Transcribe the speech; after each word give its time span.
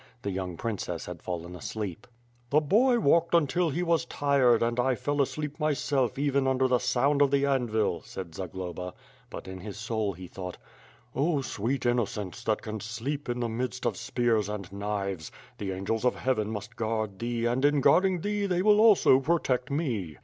The 0.23 0.31
young 0.31 0.57
princess 0.57 1.05
had 1.05 1.21
fallen 1.21 1.55
asleep. 1.55 2.07
"The 2.49 2.59
boy 2.59 2.97
walked 2.99 3.35
until 3.35 3.69
he 3.69 3.83
was 3.83 4.03
tired 4.05 4.63
and 4.63 4.79
I 4.79 4.95
fell 4.95 5.21
asleep 5.21 5.59
myself 5.59 6.17
even 6.17 6.47
under 6.47 6.67
the 6.67 6.79
sound 6.79 7.21
of 7.21 7.29
the 7.29 7.45
anvil," 7.45 8.01
said 8.01 8.33
Zagloba. 8.33 8.95
But 9.29 9.47
in 9.47 9.59
his 9.59 9.77
soul 9.77 10.13
he 10.13 10.25
thought; 10.25 10.57
"Oh! 11.13 11.41
sweet 11.41 11.85
innocence, 11.85 12.43
that 12.45 12.63
can 12.63 12.79
sleep 12.79 13.29
in 13.29 13.41
the 13.41 13.47
midst 13.47 13.85
of 13.85 13.95
spears 13.95 14.49
and 14.49 14.73
knives! 14.73 15.31
The 15.59 15.71
angels 15.71 16.03
of 16.03 16.15
heaven 16.15 16.49
must 16.49 16.75
guard 16.77 17.19
thee 17.19 17.45
and 17.45 17.63
in 17.63 17.79
guarding 17.79 18.21
thee 18.21 18.47
they 18.47 18.63
will 18.63 18.79
also 18.81 19.19
protect 19.19 19.69
me." 19.69 20.17